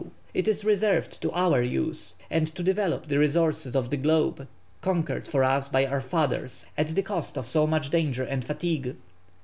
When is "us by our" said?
5.43-6.01